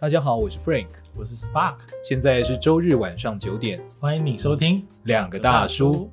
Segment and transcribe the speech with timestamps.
[0.00, 1.74] 大家好，我是 Frank，我是 Spark，
[2.04, 6.08] 现在是周日晚上九点，欢迎你收听两个大叔。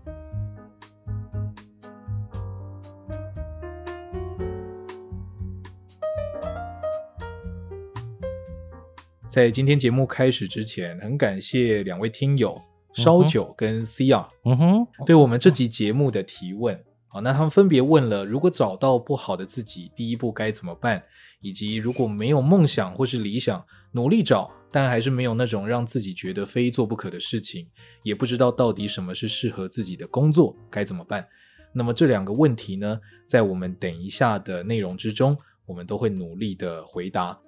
[9.30, 12.60] 在今天节目开始之前，很感谢两位听友
[12.92, 16.84] 烧酒跟 CR，嗯哼，对我们这集节目的提问。
[17.16, 21.02] 好，那他们分别问了：如果找到不好的自己，第一步该怎么办？
[21.40, 27.70] 以及如果没有梦想或是理想，努力找，但还是没有那种让自己觉得非做不可的事情，
[28.04, 31.26] 也不知道到底什么是适合自己的工作，该怎么办？
[31.72, 37.40] 那么这两个问题呢，在我们等一下的内容之中，我们都会努力的回答。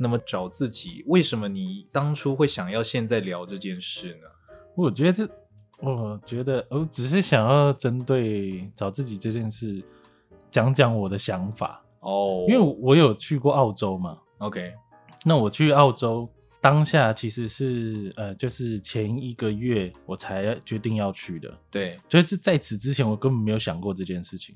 [0.00, 4.26] 那么找自己，为什么你当初会想要现在聊这件事呢？
[4.74, 5.30] 我觉得这，
[5.80, 9.82] 我觉得我只是想要针对找自己这件事，
[10.50, 11.82] 讲讲我的想法。
[12.00, 12.10] 哦
[12.42, 12.50] ，oh.
[12.50, 14.72] 因为我有去过澳洲嘛，OK，
[15.24, 16.28] 那我去澳洲
[16.60, 24.54] 当下其实是呃，就是前一个月我才决定要去的，对，就是在此之前我根本没有想过这件事情。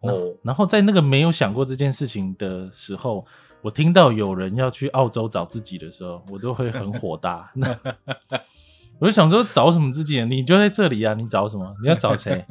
[0.00, 0.36] 哦，oh.
[0.42, 3.24] 然后在那个没有想过这件事情的时候，
[3.62, 7.52] 我听到有人要去澳洲找自己的时候，我都会很火大。
[9.00, 10.24] 那我就想说，找什么自己？
[10.24, 11.74] 你就在这里啊，你找什么？
[11.82, 12.44] 你要找谁？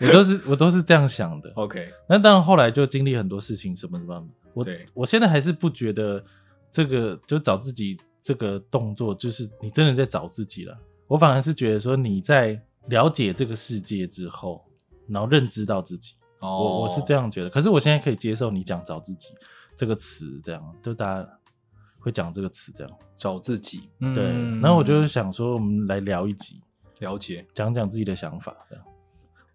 [0.00, 1.88] 我都是我都是这样想的， OK。
[2.08, 4.24] 那当然后来就经历很多事情，什么什么。
[4.54, 6.24] 我我现在还是不觉得
[6.70, 10.76] 这个就找自己这个动作，就是你真的在找自己了。
[11.06, 14.64] 我反而是觉得说你在了解这个世界之后，
[15.08, 16.14] 然后认知到自己。
[16.40, 17.50] 哦，我我是这样觉得。
[17.50, 19.30] 可是我现在可以接受你讲找自己
[19.76, 21.37] 这个词，这样就大家
[21.98, 23.88] 会讲这个词，这样找自己。
[24.00, 24.24] 对。
[24.60, 26.60] 然后我就是想说，我们来聊一集，
[27.00, 28.84] 了解，讲讲自己的想法，这样。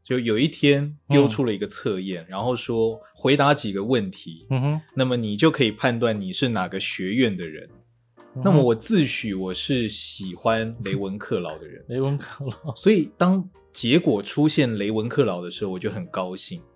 [0.03, 7.69] 就有一天丢出了一个测验，嗯、然后说回答几个问题，嗯哼，那么你就可以判断你是哪个学院的人。
[8.35, 12.75] 嗯、那么我自诩我是喜欢雷文克劳的人，雷文克劳。
[12.75, 16.72] 所以当结果出现雷文克劳的时候，我就很高兴，然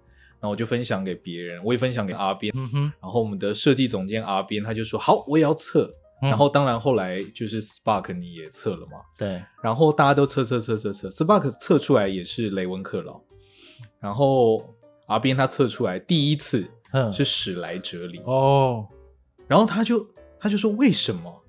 [0.47, 5.93] 后我就分享给别人，我也分享给阿边，嗯哼，然后我们的设计总监阿边他就说好，我也要测。
[6.19, 8.93] 然后，当然后来就是 Spark 你也测了嘛？
[9.15, 9.39] 对。
[9.61, 13.21] 然后大家都测测测测测，Spark 测出来也是雷文克劳。
[13.99, 14.73] 然后
[15.05, 16.67] 阿边他测出来第一次
[17.13, 18.87] 是史莱哲林哦。
[19.47, 20.09] 然后他就
[20.39, 21.43] 他就说为什么？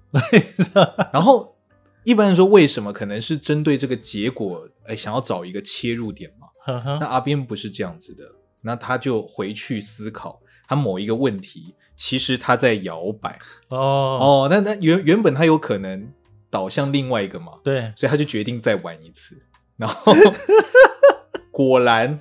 [1.14, 1.56] 然后
[2.04, 6.46] 一般人说为什么，可能是针对这个结果，哎，想要找一个切入点嘛。
[7.00, 8.30] 那阿边不是这样子的，
[8.62, 11.74] 那他就回去思考他某一个问题。
[11.96, 13.36] 其实他在摇摆
[13.70, 16.12] 哦哦，那那原原本他有可能
[16.48, 19.36] 导向另外一个嘛，对，所以他就决定再玩一次，
[19.76, 20.14] 然后
[21.50, 22.16] 果然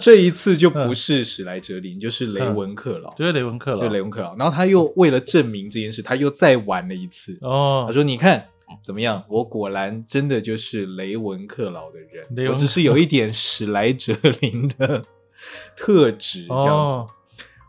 [0.00, 4.34] 这一次就不是史莱哲林，就是雷文克劳，就是雷文克劳，对雷文克劳。
[4.36, 7.84] 然后他又为了证明这件事，他又再玩了一次哦。
[7.86, 8.46] 他说：“你看
[8.82, 9.22] 怎么样？
[9.28, 15.04] 我果然真的就是雷文克劳的人，我只是有一点史莱哲林的
[15.76, 17.12] 特质这样子。”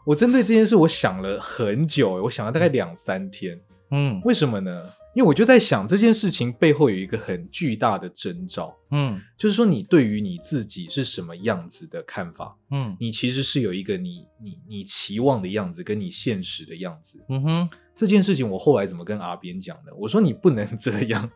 [0.04, 3.62] 我针对这件事，我想了很久，我想了大概两三天。
[3.92, 4.90] 嗯，为什么呢？
[5.13, 8.75] 因为我就在想这件事情背后有一个很巨大的征兆。
[8.91, 12.57] 嗯，就是说你对于你自己是什么样子的看法。
[12.72, 17.23] 嗯，你其实是有一个你你你期望的样子，跟你现实的样子。
[17.29, 17.69] 嗯哼。
[17.94, 19.94] 这件事情我后来怎么跟阿边讲的？
[19.95, 21.29] 我说你不能这样，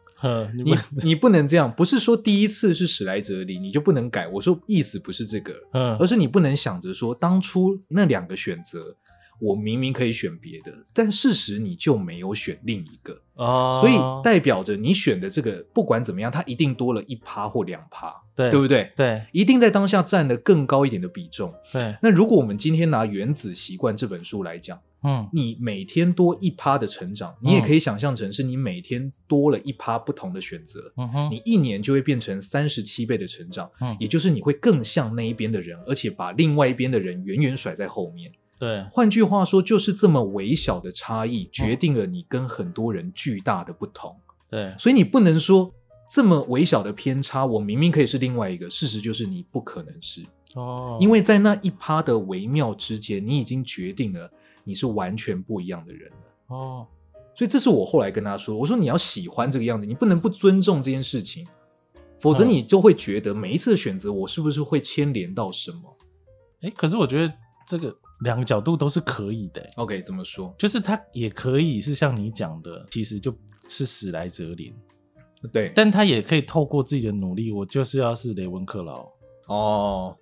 [0.56, 4.28] 你你你不能这样，不是说第一次是史莱哲林你就不能改。
[4.28, 8.96] 我说意思不是这个，嗯，而是你不能想着说当初那两个选择，
[9.40, 18.92] 我明明可以选别的，但事实你就没有选另一个，哦，所以代表着你选的这个不管怎么样，它一定多了一趴或两趴，对，对不对？
[18.96, 21.54] 对，一定在当下占了更高一点的比重。
[21.72, 24.80] 对，那如果我们今天拿《原子习惯》这本书来讲。
[25.08, 30.92] 嗯，你每天多一趴的成长，你也可以想象成是你每天多了一趴不同的选择。
[30.98, 33.70] 嗯哼，你一年就会变成三十七倍的成长。
[33.82, 38.32] 嗯，也就是你会更像那一边的人，而且把另外一边的人远远甩在后面。
[38.60, 44.16] 对，换句话说，就是这么微小的差异，决定了你跟很多人巨大的不同。
[44.50, 45.74] 对，所以你不能说
[46.10, 48.70] 这么微小的偏差，我明明可以是另外一个。
[48.70, 50.26] 事实就是你不可能是。
[50.54, 54.32] 哦，因为在那一趴的微妙之间，你已经决定了。
[54.68, 56.18] 你是完全不一样的人了
[56.48, 56.88] 哦，
[57.36, 61.46] 所以这是我后来跟他说，我说你要喜欢这个样子，你不能不尊重这件事情，
[62.20, 65.96] 否则你就会觉得每一次的选择，我是不是会牵连到什么？
[66.62, 67.32] 哎，可是我觉得
[67.68, 69.66] 这个两个角度都是可以的。
[69.76, 70.54] OK，怎么说？
[70.58, 73.36] 就是他也可以是像你讲的，其实就
[73.68, 74.74] 是史莱哲林，
[75.52, 79.08] 对，但他也可以透过自己的努力，我就是要是雷文克劳
[79.48, 80.18] 哦，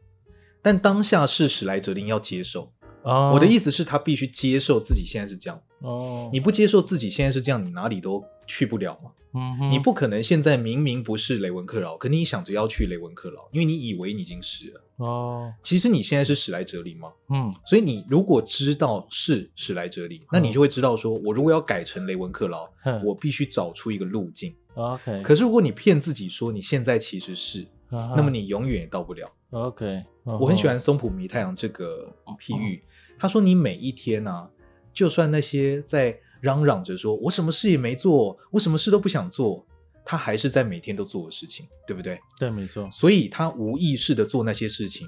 [0.62, 2.72] 但当下是史莱哲林要接受。
[3.04, 5.62] 哦，我的意思是，他必须接受自己现在是这样。
[5.80, 9.12] 哦，你不接受自己现在是这样，你哪里都去不了嘛。
[9.33, 14.81] 嗯，你不可能现在明明不是雷文克劳，可你想着要去雷文克劳，因为你以为你已经是了。
[14.97, 17.12] 哦，其实你现在是史莱哲林吗？
[17.30, 24.56] 嗯，所以你如果知道是史莱哲林，那你就会知道说，我如果要改成雷文克劳，嗯我必须找出一个路径。
[24.75, 29.31] OK，可是如果你骗自己说你现在其实是，那么你永远也到不了。
[29.50, 32.83] OK，我很喜欢松浦弥太郎这个譬喻，
[33.19, 34.47] 他说你每一天呢，
[34.91, 39.66] 就算那些在嚷嚷着说我什么事也没做，我什么事都不想做，
[40.04, 42.19] 他还是在每天都做的事情，对不对？
[42.38, 42.90] 对，没错。
[42.92, 45.07] 所以他无意识的做那些事情，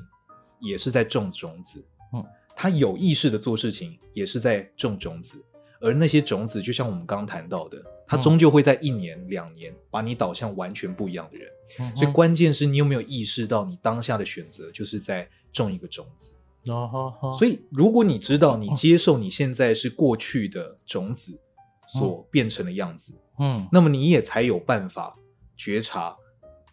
[0.61, 1.83] 也是在种种子。
[2.13, 2.23] 嗯，
[2.55, 5.43] 他有意识的做事情，也是在种种子。
[5.81, 11.51] 而那些种子，就像我们刚刚谈到的，它终究会在一年、嗯、两年把你导向完全不一样的人。
[11.79, 16.33] 嗯、所以关键是你有没有意识到，你当下的选择就是在种一个种子。
[16.73, 21.39] 哦、所以如果你知道你接受你现在是过去的种子
[21.87, 25.15] 所变成的样子，嗯，那么你也才有办法
[25.55, 26.15] 觉察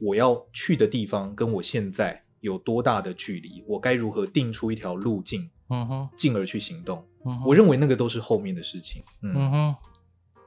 [0.01, 7.07] 我要去的地方跟我现在有多大的距离，我该如何定出一条路径，嗯哼，进而去行动。
[7.25, 9.01] 嗯、我认为那个都是后面的事情。
[9.23, 9.77] 嗯，嗯哼，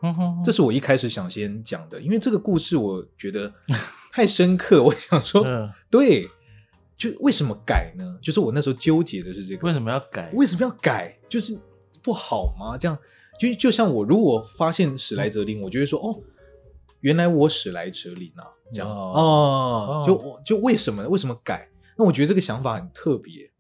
[0.02, 3.54] 嗯哼，这是我一开始想先讲的，因为这个故事我觉得
[4.12, 4.84] 太深刻。
[4.84, 6.30] 我想说， 嗯、对，
[6.98, 8.18] 就为什么改呢？
[8.22, 10.32] 就是我那时候纠结的是这个，为什么要改？
[10.34, 11.18] 为什么要改？
[11.30, 11.60] 就是
[12.02, 12.78] 不好吗？
[12.78, 12.98] 这样，
[13.40, 16.22] 就就像我如果发现史莱哲林，嗯、我就会说，哦，
[17.02, 21.10] 原来我史莱哲林啊，这样哦，哦就就为什么呢？
[21.10, 21.70] 为什么改？
[21.98, 23.52] 那我觉得这个想法很特别。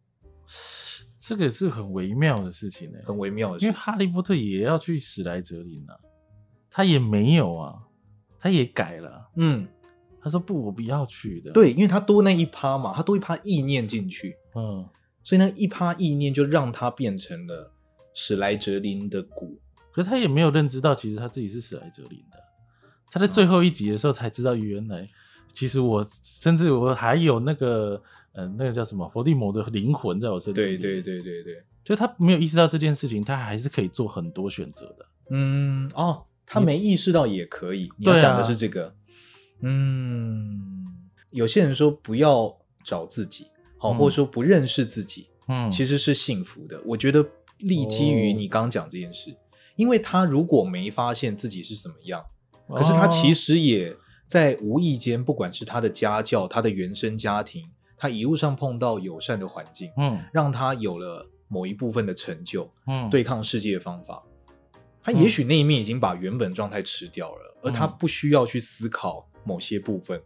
[1.18, 3.68] 这个是很微妙的事情呢、欸，很微妙的事情。
[3.68, 5.98] 因为哈利波特也要去史莱哲林啊，
[6.70, 7.74] 他也没有啊，
[8.40, 9.32] 他也改了。
[9.38, 9.68] 嗯，
[10.26, 11.52] 他说不，我不要去的。
[11.52, 14.84] 对，因为他多那一趴嘛，他多一趴意念进去，嗯，
[15.24, 17.72] 所以那一趴意念就让他变成了
[18.16, 19.60] 史莱哲林的骨。
[19.94, 22.40] 可是他也没有认知到，其实他自己是史莱哲林的。
[23.12, 25.10] 他在最后一集的时候才知道，原来、嗯、
[25.54, 28.02] 其实我甚至我还有那个。
[28.38, 30.78] 嗯，那个叫什么伏地魔的灵魂在我身体里。
[30.78, 35.06] 对对对对对，就他没有意识到这件事情，他还是可以做很多选择的。
[35.30, 37.90] 嗯，哦，他没意识到也可以。
[37.98, 38.94] 你要讲的是这个。
[39.66, 40.86] 啊、嗯，
[41.32, 43.48] 有些人说不要找自己，
[43.78, 46.82] 好、嗯，或者说不认识自己，嗯，其实是幸福的。
[46.86, 47.26] 我觉得
[47.60, 49.38] 立基于你刚讲这件事，哦、
[49.76, 52.24] 因为他如果没发现自己是什么样，
[52.70, 53.96] 可是他其实也
[54.28, 57.70] 在无意间，不管是他的家教，他的原生家庭。
[57.98, 64.22] 他一路上碰到友善的环境，嗯，让他有了某一部分的成就，嗯，对抗世界的方法。
[65.02, 70.22] 他也许那一面已经把原本状态吃掉了，嗯，而他不需要去思考某些部分，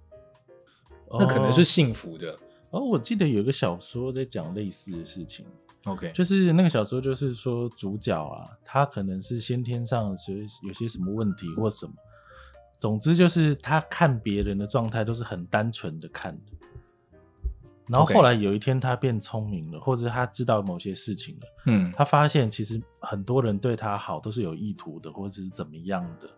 [1.11, 2.35] 嗯，那可能是幸福的。
[2.71, 5.45] 哦，我记得有一个小说在讲类似的事情。
[5.85, 10.15] OK，就是那个小说，就是说主角啊，他可能是先天上
[10.63, 11.93] 有些什么问题或什么，
[12.79, 16.51] 总之就是他看别人的状态都是很单纯的看的。
[17.87, 26.29] 然后后来有一天他变聪明了，或者他知道某些事情了，嗯，他发现其实很多人对他好都是有意图的，或者是怎么样的，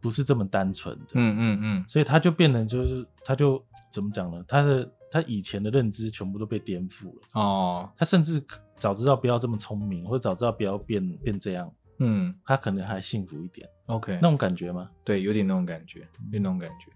[0.00, 4.44] 不是这么单纯的，嗯嗯嗯，所以他就变得就是他就怎么讲呢？
[4.48, 7.22] 他的他以前的认知全部都被颠覆了。
[7.34, 8.42] 哦，他甚至
[8.76, 14.88] 早知道不要这么聪明，或者早知道不要变变这样，嗯，他可能还幸福一点，OK，那种感觉吗？
[15.04, 16.92] 对，有点那种感觉，有那种感觉。